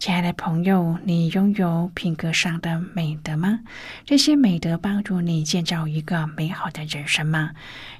[0.00, 3.60] 亲爱的朋友，你拥有品格上的美德吗？
[4.06, 7.50] 这些美德帮助你建造一个美好的人生吗？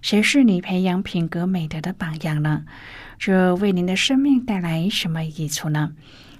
[0.00, 2.64] 谁是你培养品格美德的榜样呢？
[3.18, 5.92] 这为您的生命带来什么益处呢？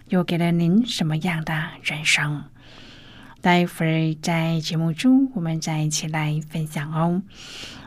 [0.09, 1.53] 又给了您什么样的
[1.83, 2.45] 人生？
[3.43, 7.21] 待会儿在节目中，我们再一起来分享哦。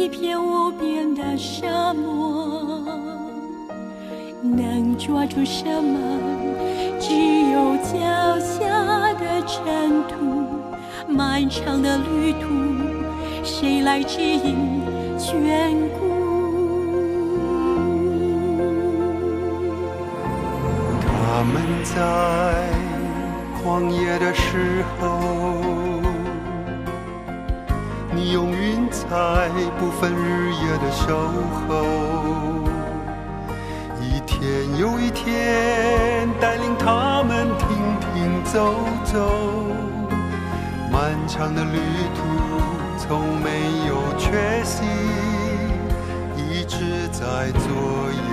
[0.00, 2.82] 一片无边的沙漠
[4.42, 5.98] 能抓住什么？
[6.98, 7.12] 只
[7.52, 7.92] 有脚
[8.40, 10.16] 下的尘土。
[11.06, 12.48] 漫长的旅途，
[13.44, 14.80] 谁来指引
[15.18, 16.00] 眷顾？
[21.04, 22.70] 他们在
[23.62, 25.89] 旷野的时候。
[28.22, 29.08] 你用云彩
[29.78, 31.32] 不分日夜的守
[31.66, 31.86] 候，
[33.98, 37.68] 一天又一天带领他们停
[38.12, 38.76] 停走
[39.06, 39.16] 走，
[40.92, 41.78] 漫长的旅
[42.14, 42.20] 途
[42.98, 43.48] 从没
[43.88, 44.84] 有缺席，
[46.36, 48.28] 一直在左右。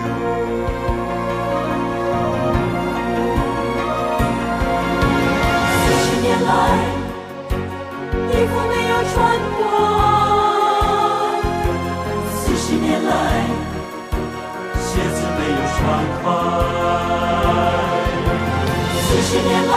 [5.80, 6.52] 四十年来，
[8.34, 9.16] 衣服没有穿
[19.02, 19.74] 四十年来，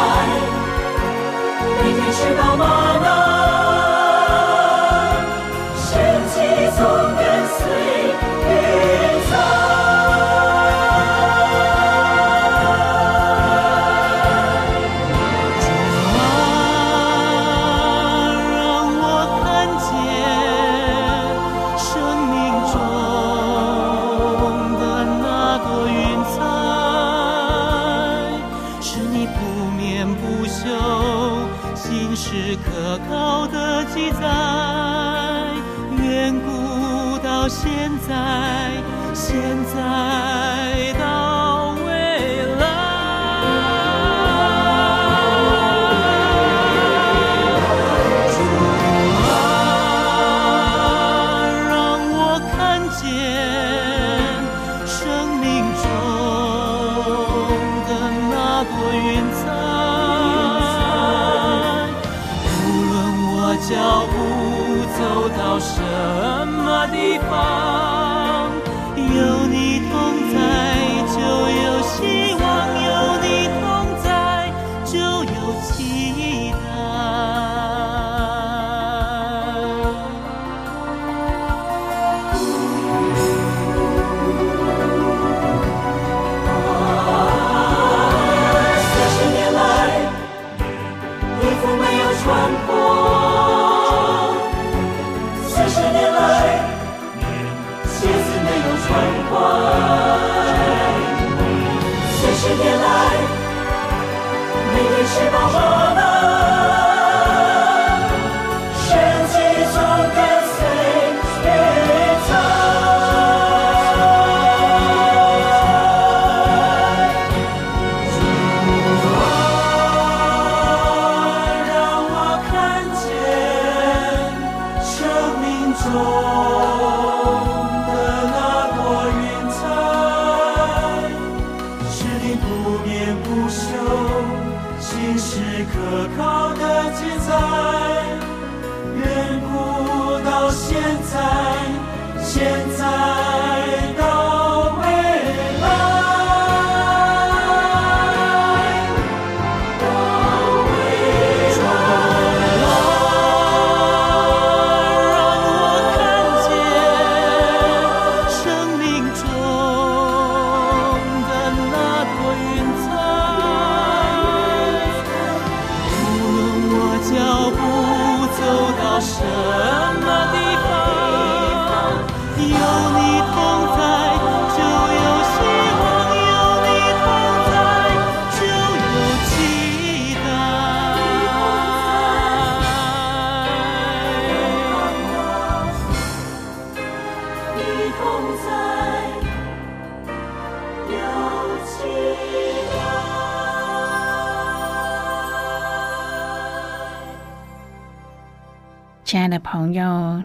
[1.82, 2.64] 每天吃饱饭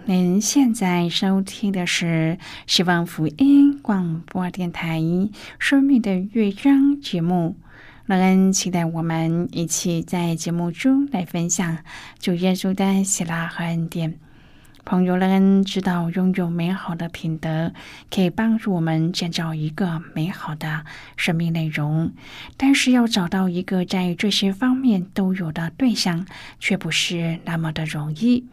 [0.07, 2.38] 您现在收听的是
[2.68, 5.00] 希望福音广播电台
[5.57, 7.56] 《生命的乐章》节目。
[8.06, 11.80] 乐恩期待我们一起在节目中来分享
[12.19, 14.19] 主耶稣的喜乐和恩典。
[14.84, 17.74] 朋友乐恩知道，拥有美好的品德
[18.12, 20.86] 可以帮助我们建造一个美好的
[21.18, 22.12] 生命内容，
[22.58, 26.28] 但是要找到一个在这些方面都有的对象，
[26.60, 28.46] 却不是那么的容易。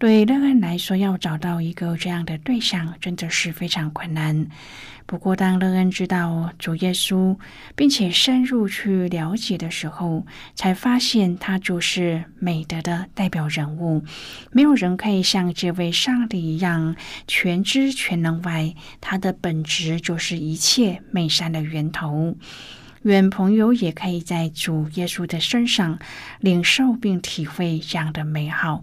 [0.00, 4.46] 对乐恩来说，要找到一个这样的对象，真的是非常困难。
[5.04, 7.36] 不过，当乐恩知道主耶稣，
[7.76, 10.24] 并且深入去了解的时候，
[10.54, 14.02] 才发现他就是美德的代表人物。
[14.52, 22.38] 没有人可以像这位上帝一样全知全能外，他的本质就是一切美善的源头。
[23.02, 25.98] 愿朋友也可以在主耶稣的身上
[26.40, 28.82] 领受并体会这样的美好。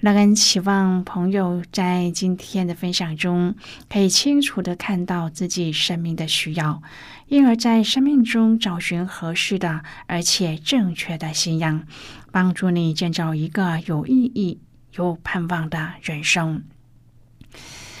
[0.00, 3.54] 让人期望朋友在今天的分享中，
[3.86, 6.82] 可以清楚的看到自己生命的需要，
[7.28, 11.84] 因而在生命中找寻合适的而且正确的信仰，
[12.32, 14.58] 帮助你建造一个有意义、
[14.94, 16.62] 有盼望的人生。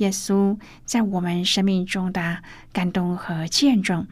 [0.00, 2.38] 耶稣在我们生命中的
[2.72, 4.06] 感动和见证，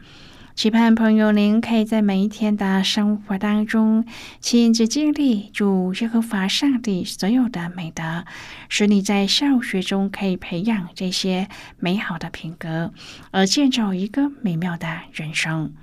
[0.55, 4.05] 期盼朋友您可以在每一天的生活当中
[4.39, 8.25] 亲自经历主耶和华上帝所有的美德，
[8.69, 11.47] 使你在教学中可以培养这些
[11.79, 12.93] 美好的品格，
[13.31, 15.73] 而建造一个美妙的人生。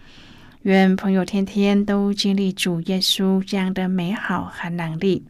[0.63, 5.25] 愿朋友天天都经历主耶稣这样的美好和能力。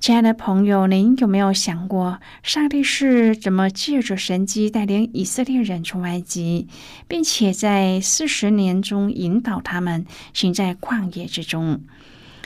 [0.00, 6.68] 亲爱的朋友，您有没有想过，上帝是怎么借着神迹带领以色列人出埃及，
[7.08, 11.80] 并且在四十年中引导他们行在旷野之中？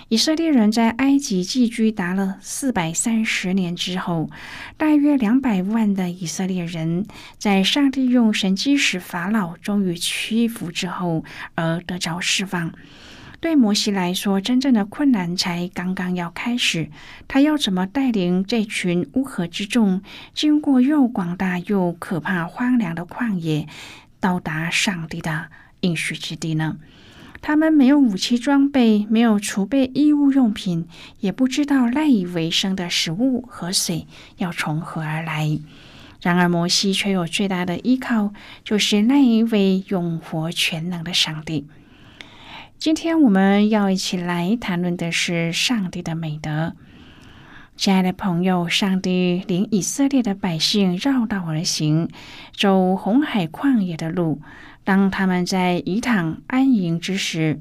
[0.08, 4.30] 以色列人在埃及寄居达了四百三十年之后，
[4.76, 7.06] 大约两百万的以色列人
[7.38, 11.24] 在上帝用神迹使法老终于屈服之后，
[11.56, 12.72] 而得着释放。
[13.40, 16.90] 对摩西来说，真正的困难才刚刚要开始。
[17.28, 20.02] 他要怎么带领这群乌合之众，
[20.34, 23.68] 经过又广大又可怕、荒凉的旷野，
[24.18, 26.78] 到达上帝的应许之地呢？
[27.40, 30.88] 他们没有武器装备，没有储备衣物用品，
[31.20, 35.56] 也不知道赖以为生的食物和水要从何而来。
[36.20, 38.32] 然而，摩西却有最大的依靠，
[38.64, 41.68] 就是那一位永活全能的上帝。
[42.78, 46.76] 今天我们要一起来谈论的是上帝的美德。
[47.74, 52.08] 亲爱的朋友，上帝领以色列的百姓绕道而行，
[52.56, 54.40] 走红海旷野的路。
[54.84, 57.60] 当他们在以躺安营之时，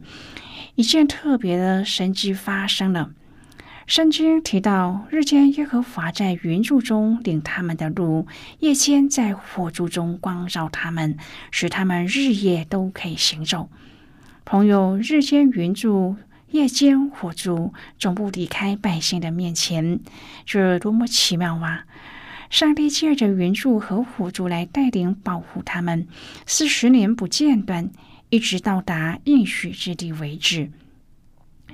[0.76, 3.10] 一件特别的神迹发生了。
[3.88, 8.28] 圣经提到，日间耶和华在云柱中领他们的路，
[8.60, 11.18] 夜间在火柱中光照他们，
[11.50, 13.72] 使他们日夜都可以行走。
[14.50, 16.16] 朋友，日间云住，
[16.52, 20.00] 夜间火住，总不离开百姓的面前，
[20.46, 21.84] 这多么奇妙啊！
[22.50, 26.08] 上帝借着云柱和火柱来带领保护他们，
[26.46, 27.90] 四十年不间断，
[28.30, 30.72] 一直到达应许之地为止。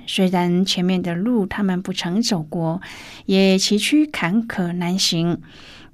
[0.08, 2.82] 虽然前面的路他们不曾走过，
[3.26, 5.40] 也崎岖坎坷难行，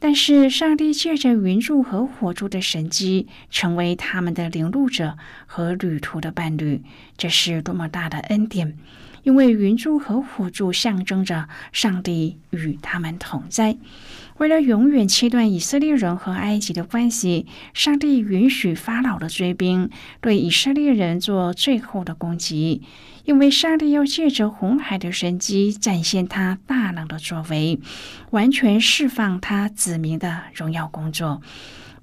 [0.02, 6.83] 但是上帝借着云柱和火柱的神迹，成为他们的领路者和旅途的伴侣，
[7.19, 8.76] 这是多么大的恩典！
[9.23, 13.76] 因为云柱和火柱象征着上帝与他们同在。
[14.41, 17.45] 为了永远切断以色列人和埃及的关系，
[17.75, 19.91] 上帝允许法老的追兵
[20.23, 22.81] 对以色列人做最后的攻击。
[23.25, 27.81] 因为上帝要借着红海的神迹展现他大能的作为，
[28.31, 31.43] 完全释放他子民的荣耀工作，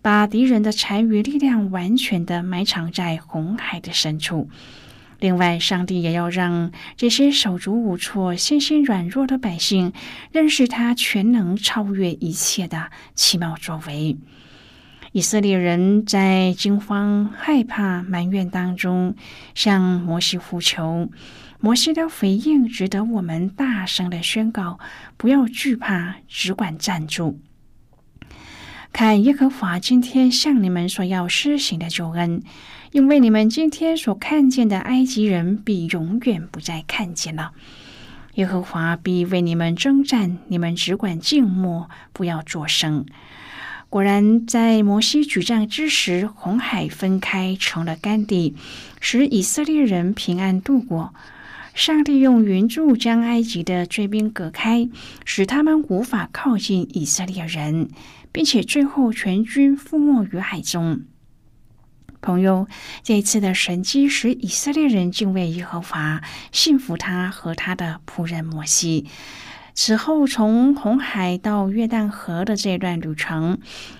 [0.03, 4.47] 把敌人的残余力量完全的埋藏在红海的深处。
[5.19, 9.93] 另外，上帝也要让这些手足无措、心心软弱的百姓
[10.31, 14.17] 认识他全能超越一切的奇妙作为。
[15.13, 19.15] 以色列人在惊慌、害怕、埋怨当中
[19.55, 21.09] 向摩西呼求，
[21.59, 24.77] 摩西的回应值得我们大声的宣告：
[25.15, 27.39] 不要惧怕，只管站住，
[28.93, 32.43] 看耶和华今天向你们所要施行的救恩，
[32.97, 37.51] 因为你们今天所看见的埃及人，必永远不再看见了。
[38.33, 43.05] 耶和华必为你们征战，你们只管静默，不要作声。
[43.87, 48.55] 果然，在摩西举杖之时，红海分开成了干地，
[48.99, 51.13] 使以色列人平安度过。
[51.75, 54.89] 上帝用云柱将埃及的追兵隔开，
[55.23, 57.89] 使他们无法靠近以色列人，
[58.31, 61.01] 并且最后全军覆没于海中。
[62.21, 62.67] 朋友，
[63.03, 66.21] 这一次的神迹使以色列人敬畏耶和华，
[66.51, 69.05] 信服他和他的仆人摩西。
[69.73, 73.59] 此后，从红海到约旦河的这段旅程，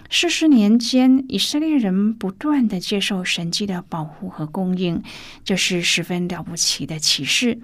[0.10, 5.04] 四十年间，以色列人不断的接受神迹的保护和供应，
[5.44, 7.60] 这是十分了不起的启示。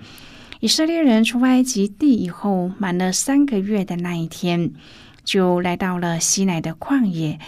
[0.59, 4.73] 以色列人出埃及地以后，满了三个月的那一天，
[5.23, 7.39] 就来到了西奈的旷野。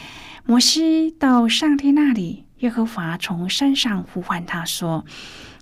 [0.47, 5.05] 摩西到上帝那里，耶和华从山上呼唤他说：“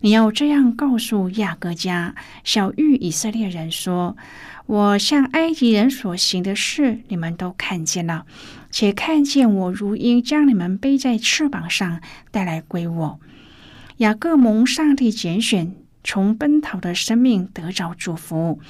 [0.01, 4.15] 你要这样告诉亚各家、小玉以色列人说。”
[4.65, 8.25] 我向埃及人所行的事，你们都看见了，
[8.71, 11.99] 且看见我如鹰将你们背在翅膀上
[12.31, 13.19] 带来归我。
[13.97, 18.61] 雅各蒙上帝拣选，从奔逃的生命得着祝福。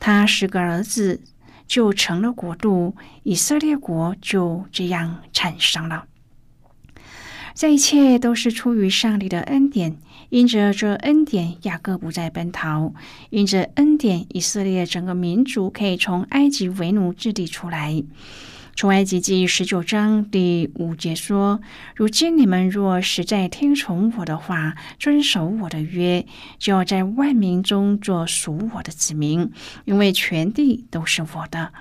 [0.00, 1.20] 他十个儿子
[1.66, 6.06] 就成了国度，以色列国就这样产生了。
[7.54, 9.96] 这一切都是出于上帝的恩典。
[10.30, 12.94] 因着这恩典，雅各不再奔逃；
[13.28, 18.02] 因着恩典，以色列整个民族可以从埃及为奴之地出来。
[18.74, 21.60] 出埃及记十九章第五节说
[21.94, 26.24] ：“如今你们若实在听从我的话，遵守我的约，
[26.58, 29.50] 就要在万民中做属我的子民，
[29.84, 31.74] 因为全地都是我的。”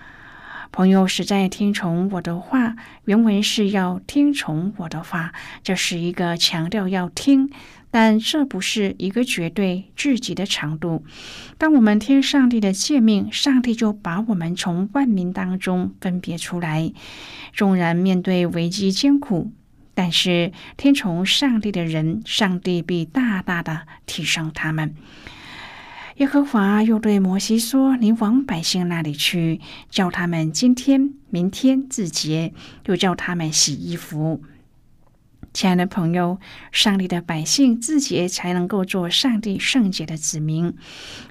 [0.72, 2.76] 朋友实在听从我的话，
[3.06, 7.50] 原文是要听从我的话，这是一个强调要听。
[7.94, 11.04] 但这不是一个绝对至极的长度。
[11.58, 16.94] 当我们听上帝的诫命，上帝就把我们从万民当中分别出来。
[17.52, 19.52] 纵然面对危机艰苦，
[19.94, 24.96] 但是听从上帝的人，上帝必大大的提升他们。
[26.22, 29.60] 耶和华又对摩西说：“你往百姓那里去，
[29.90, 32.54] 叫他们今天、明天自洁，
[32.86, 34.44] 又叫他们洗衣服。”
[35.52, 36.40] 亲爱的朋友，
[36.72, 40.72] 上帝的百姓自洁，才能够做上帝圣洁的子民。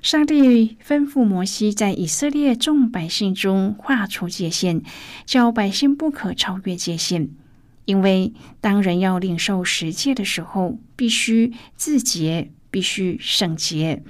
[0.03, 4.83] 上帝吩咐摩西在以色列众百姓中画出界限，
[5.25, 7.31] 叫百姓不可超越界限。
[7.85, 14.03] 因为当人要领受十诫的时候，必须自洁，必须圣洁。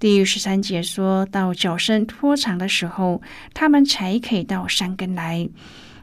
[0.00, 3.20] 第十三节说到脚伸拖长的时候，
[3.52, 5.50] 他们才可以到山根来。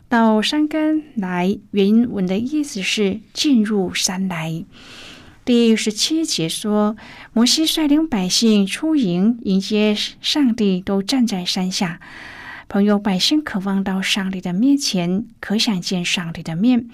[0.07, 4.63] 到山根来，原文的意思是进入山来。
[5.43, 6.95] 第十七节说，
[7.33, 11.99] 摩西率领百姓出营迎接上帝，都站在山下。
[12.69, 16.87] 朋友，百姓渴望到上帝的面前，可想见上帝的面，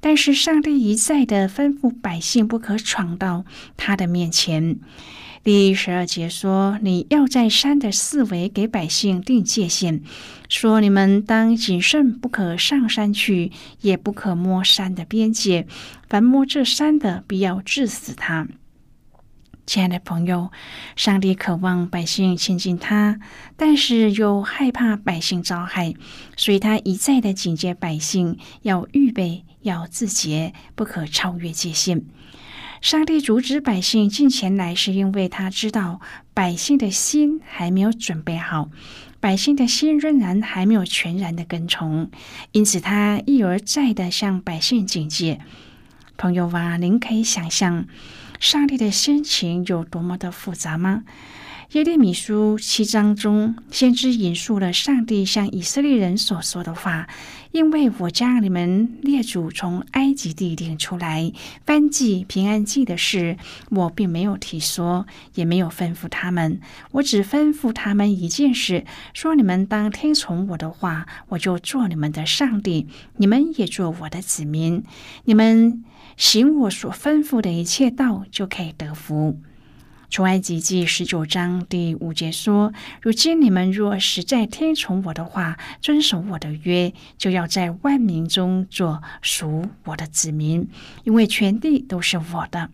[0.00, 3.44] 但是上帝一再的吩咐百姓不可闯到
[3.76, 4.78] 他的面前。
[5.46, 10.02] 第十二节说：“你要在山的四围给百姓定界限，
[10.48, 15.68] 说你们当谨慎，不可上山去，也不可摸山的边界。
[16.08, 18.48] 凡摸这山的，必要治死他。”
[19.64, 20.50] 亲爱的朋友，
[20.96, 23.20] 上帝渴望百姓亲近他，
[23.56, 25.94] 但是又害怕百姓遭害，
[26.36, 32.04] 所以他一再的警戒百姓要预备，要自洁，不可超越界限。
[32.80, 36.00] 上帝阻止百姓进前来，是因为他知道
[36.34, 38.68] 百姓的心还没有准备好，
[39.18, 42.10] 百姓的心仍然还没有全然的跟从，
[42.52, 45.40] 因此他一而再的向百姓警戒。
[46.16, 47.86] 朋友啊，您可以想象
[48.38, 51.04] 上帝的心情有多么的复杂吗？
[51.72, 57.08] 耶利米书七章中，先知引述了上帝向以色列人所说的话
[57.50, 61.32] ：“因为我将你们列祖从埃及地领出来，
[61.64, 63.36] 翻祭平安祭的事，
[63.70, 66.60] 我并没有提说，也没有吩咐他们。
[66.92, 74.84] 我只吩咐他们一件事：说你们当听从我的话，我就做你们的上帝，你们也做我的子民。
[75.24, 75.84] 你们
[76.16, 79.40] 行我所吩咐的一切道，就可以得福。”
[80.08, 90.68] 出埃及记十九章第五节说：“如今你们若实在听从我的话，遵守我的约，就要在万民中做属我的子民，
[91.04, 92.70] 因为全地都是我的。”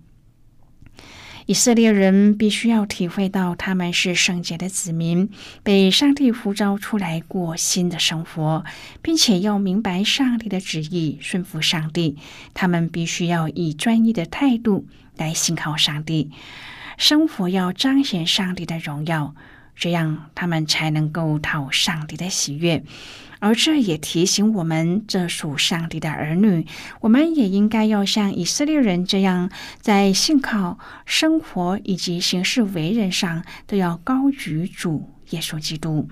[1.47, 5.29] 以色列人必须要体会到他们是圣洁的子民，
[5.65, 8.65] 被上帝呼召出来过新的生活，
[9.03, 12.17] 并且要明白上帝的旨意，顺服上帝。
[12.55, 16.31] 他们必须要以专一的态度来信靠上帝。
[16.97, 19.35] 生活要彰显上帝的荣耀，
[19.75, 22.83] 这样他们才能够讨上帝的喜悦。
[23.41, 26.65] 而这也提醒我们，这属上帝的儿女，
[27.01, 29.51] 我们也应该要像以色列人这样，
[29.81, 36.09] 在信靠、生活以及行事为人上，都要高举主耶稣基督。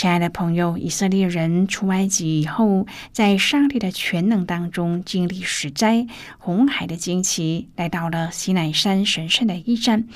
[0.00, 6.06] 亲爱的朋友，以色列人出埃及以后，在上帝的全能当中经历十灾、
[6.38, 10.08] 红海的惊奇，来到了西乃山神圣的一站。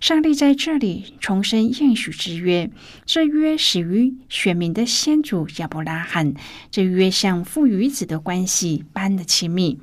[0.00, 2.68] 上帝在这里重申应许之约，
[3.06, 6.34] 这约始于选民的先祖亚伯拉罕，
[6.72, 9.78] 这约像父与子的关系般的亲密。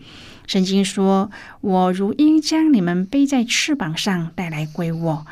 [0.47, 5.25] 圣经说：“我如鹰将你们背在翅膀上带来归我。”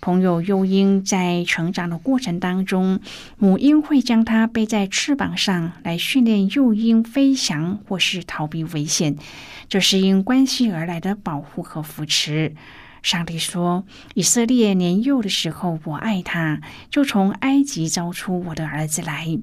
[0.00, 3.00] 朋友幼鹰在成长的过程当中，
[3.36, 9.16] 母鹰会将它背在翅膀上来训练幼鹰飞翔或是逃避危险，
[9.68, 12.54] 这是因关系而来的保护和扶持。
[13.02, 13.84] 上帝说
[14.14, 19.38] ：“以色列年幼的时候，我爱他，就从埃及招出我的儿子来。”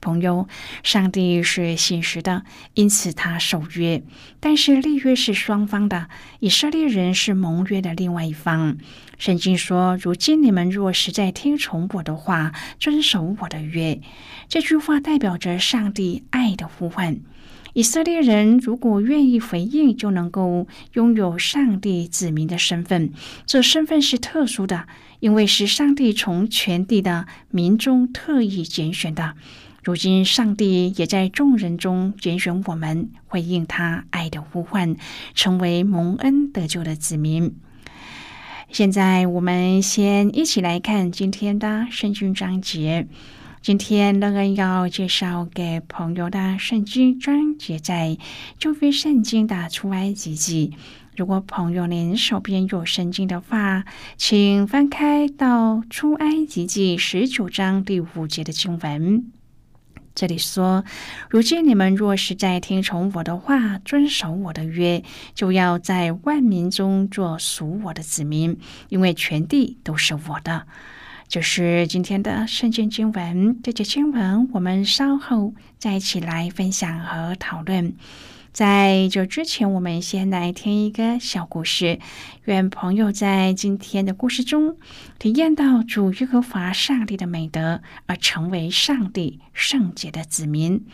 [0.00, 0.46] 朋友，
[0.82, 4.02] 上帝是信实的，因此他守约。
[4.38, 8.76] 但是立约是双方的，以色列人是盟约的另外一方。
[9.18, 14.00] 圣经说：“如今你们若实在听从我的话，遵守我的约。”
[14.48, 17.20] 这句话代表着上帝爱的呼唤。
[17.72, 23.12] 以色列人如果愿意回应，就能够拥有上帝子民的身份。
[23.46, 24.86] 这身份是特殊的，
[25.18, 29.34] 因为是上帝从全地的民中特意拣选的。
[29.82, 34.96] 如今，上帝也在众人中拣选我们，回应他爱的呼唤，
[35.34, 37.56] 成为蒙恩得救的子民。
[38.70, 43.06] 现在，我们先一起来看今天的圣经章节。
[43.62, 48.18] 今天，乐恩要介绍给朋友的圣经章节在
[48.58, 50.72] 旧约圣经的出埃及记。
[51.16, 53.84] 如果朋友您手边有圣经的话，
[54.16, 59.30] 请翻开到出埃及记十九章第五节的经文。
[60.14, 60.84] 这里说
[61.28, 65.02] ：“如今你们若是在听从我的话，遵守我的约，
[65.34, 68.56] 就要在万民中做属我的子民，
[68.88, 70.66] 因为全地都是我的。”
[71.26, 73.58] 就是今天的圣经经文。
[73.62, 77.94] 这节经文我们稍后再一起来分享和讨论。
[78.54, 81.98] 在这之前，我们先来听一个小故事。
[82.44, 84.76] 愿朋友在今天的故事中
[85.18, 90.86] 体验到主耶和华上帝的美德，而成为上帝圣洁的子民。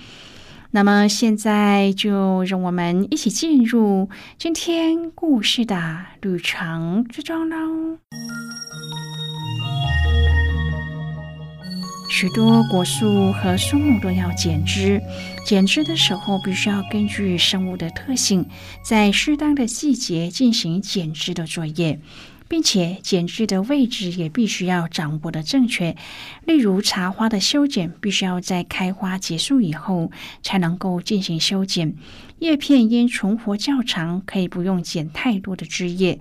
[0.71, 7.99] 那么，现在就让我们一起进入今天故事的旅程之中喽。
[12.11, 15.01] 许多果树和树木都要剪枝，
[15.47, 18.45] 剪枝的时候必须要根据生物的特性，
[18.83, 22.01] 在适当的季节进行剪枝的作业。
[22.51, 25.97] 并且剪枝的位置也必须要掌握的正确。
[26.45, 30.11] 例如，茶花的修剪必须要在开花结束以后
[30.43, 31.95] 才能够进行修剪。
[32.41, 36.19] 叶片因存活较长，可以不用剪太多的枝叶。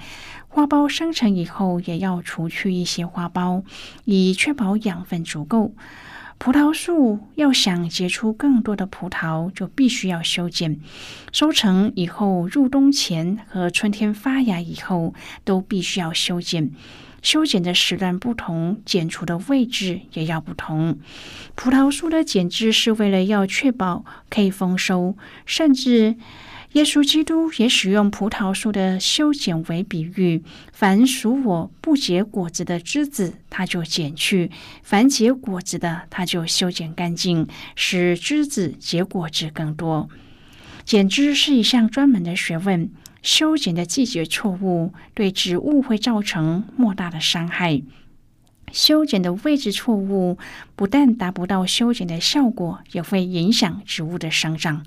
[0.48, 3.64] 花苞生成以后，也要除去一些花苞，
[4.06, 5.74] 以确保养分足够。
[6.40, 10.80] 葡萄树要想结出更多的葡萄，就必须要修剪。
[11.34, 16.72] 收成以后，入冬前和春天发芽以后，都必须要修剪。
[17.22, 20.98] 修剪的时段不同，剪除的位置也要不同。
[21.56, 26.16] 葡萄树的剪枝是为了要确保可以丰收，甚至。
[26.74, 34.52] 耶稣基督也使用葡萄树的修剪为比喻：凡属我不结果子的枝子，他就剪去；
[34.84, 40.10] 凡结果子的，他就修剪干净，使枝子结果子更多。
[40.86, 42.92] 剪枝是一项专门的学问，
[43.24, 47.82] 修剪的季节错误对植物会造成莫大的伤害。
[48.72, 50.38] 修剪的位置错误，
[50.76, 54.84] 不但达不到修剪的效果，也会影响植物的生长。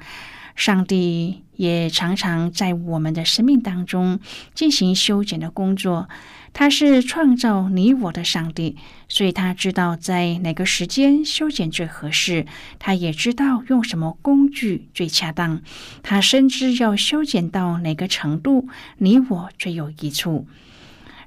[0.55, 4.21] 上帝也常常在我们的生命当中
[4.55, 6.09] 进行修剪的工作。
[6.55, 8.77] 他是创造你我的上帝，
[9.09, 12.45] 所以他知道在哪个时间修剪最合适。
[12.79, 15.63] 他也知道用什么工具最恰当。
[16.03, 20.47] 他深知要修剪到哪个程度，你我最有益处。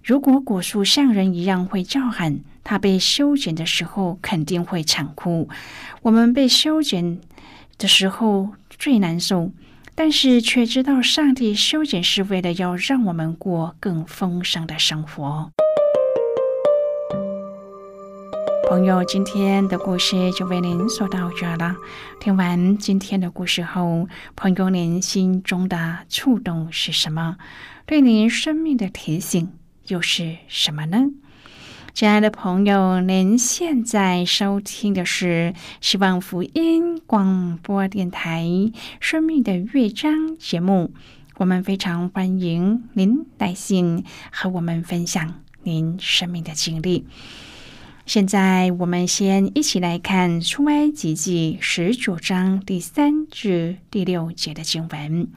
[0.04, 5.50] 如果果树像人一样会叫喊，它被修剪的时候肯定会惨哭。
[6.04, 7.20] 我们被修剪
[7.80, 8.54] 的时候。
[8.78, 9.52] 最难受，
[9.96, 15.52] 但是却知道上帝修剪是为了要让我们过更丰盛的生活。
[18.68, 21.76] 朋友，今天的故事就为您说到这了。
[22.20, 27.38] 听完今天的故事后，朋友您心中的触动是什么？
[27.86, 29.54] 对您生命的提醒
[29.88, 30.98] 又是什么呢？
[31.96, 38.44] 亲爱的朋友，您现在收听的是希望福音广播电台
[39.00, 40.92] 《生命的乐章》节目。
[41.38, 47.06] 我们非常欢迎您来信和我们分享您生命的经历。
[48.06, 55.30] 现在，我们先一起来看《出埃及记》十九章第三至第六节的经文。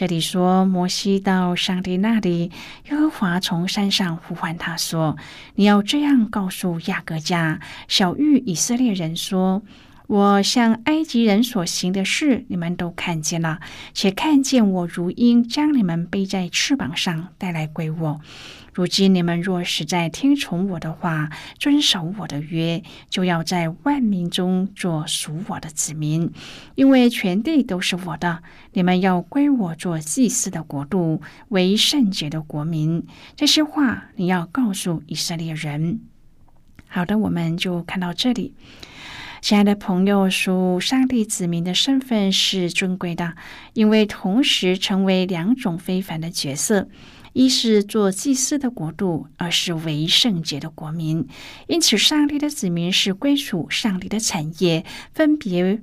[0.00, 2.50] 这里说，摩西到上帝那里，
[2.88, 5.18] 耶和华从山上呼唤他说
[5.56, 9.60] ：“你要这样告诉亚各家、小玉以色列人说。”
[10.08, 13.60] 我向埃及人所行的事，你们都看见了，
[13.94, 18.20] 且看见我如鹰将你们背在翅膀上带来归我。
[18.72, 26.30] 如今你们若实在听从我的话，遵守我的约，就要在万民中做属我的子民，
[26.74, 28.42] 因为全地都是我的。
[28.72, 33.04] 你们要归我做祭司的国度，为圣洁的国民。
[33.34, 36.00] 这些话你要告诉以色列人。
[36.86, 38.54] 好的，我们就看到这里。
[39.42, 43.34] 亲爱的朋友，属上帝子民的身份是尊贵的，
[43.72, 46.88] 因为同时成为两种非凡的角色：
[47.32, 51.26] 一是做祭司的国度，二是为圣洁的国民。
[51.68, 55.80] 因此，上帝的子民是归属上帝的产业，分别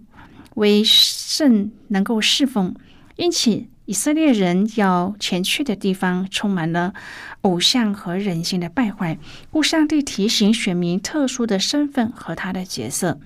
[0.56, 2.76] 为圣，能够侍奉。
[3.16, 6.94] 因此，以色列人要前去的地方充满了
[7.42, 9.18] 偶像和人性的败坏，
[9.50, 13.20] 故上帝提醒选民特殊的身份和他的角色。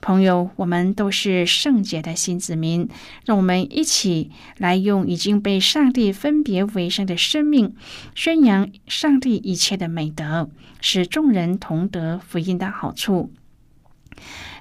[0.00, 2.88] 朋友，我们都是圣洁的新子民，
[3.26, 7.74] 让我们一起来用已经被上帝分别为圣的生命，
[8.14, 10.48] 宣扬上帝一切的美德，
[10.80, 13.30] 使众人同得福音的好处。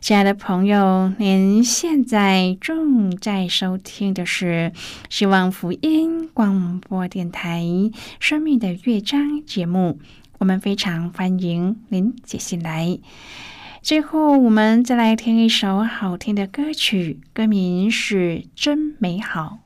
[0.02, 4.72] 亲爱的朋友，您现在正在收听的是
[5.10, 7.62] 希望福音广播电台
[8.20, 10.00] 《生命的乐章》节目，
[10.38, 13.00] 我们非常欢迎您接进来。
[13.82, 18.18] 最后，我们再来听一首好听的歌曲，歌名是
[18.54, 19.60] 《真美好》。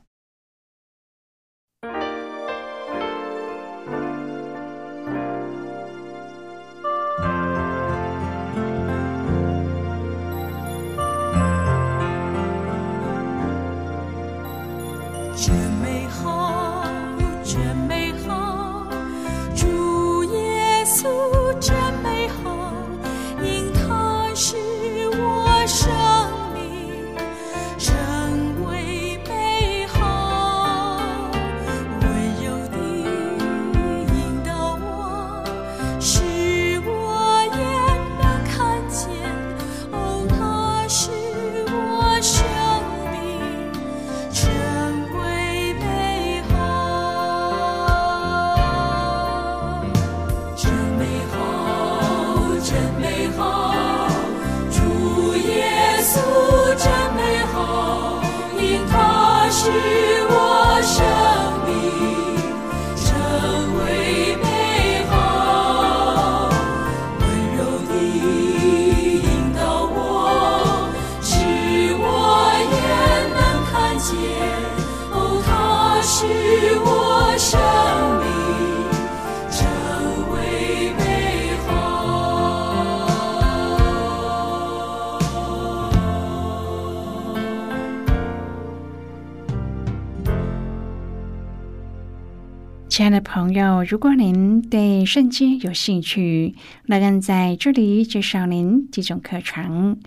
[92.96, 96.54] 亲爱的朋友，如果您对圣经有兴趣，
[96.86, 99.98] 那更在这里介绍您几种课程。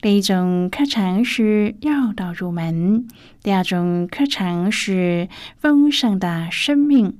[0.00, 3.06] 第一种课程是要道入门，
[3.42, 7.18] 第二种课程是丰盛的生命。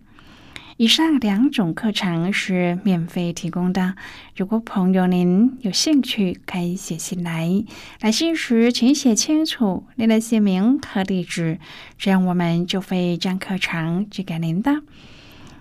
[0.78, 3.96] 以上两种课程是免费提供的。
[4.35, 7.62] 如果朋友您有兴趣，可以写信来。
[8.00, 11.59] 来信时请写清楚您的姓名和地址，
[11.98, 14.80] 这样我们就会将课程寄给您的。